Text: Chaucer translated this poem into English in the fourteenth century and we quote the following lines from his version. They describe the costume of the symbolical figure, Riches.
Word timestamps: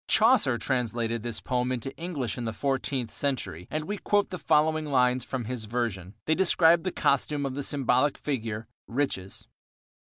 Chaucer 0.07 0.57
translated 0.57 1.21
this 1.21 1.39
poem 1.39 1.71
into 1.71 1.95
English 1.95 2.35
in 2.35 2.45
the 2.45 2.53
fourteenth 2.53 3.11
century 3.11 3.67
and 3.69 3.85
we 3.85 3.99
quote 3.99 4.31
the 4.31 4.39
following 4.39 4.87
lines 4.87 5.23
from 5.23 5.45
his 5.45 5.65
version. 5.65 6.15
They 6.25 6.33
describe 6.33 6.81
the 6.81 6.91
costume 6.91 7.45
of 7.45 7.53
the 7.53 7.61
symbolical 7.61 8.19
figure, 8.19 8.67
Riches. 8.87 9.45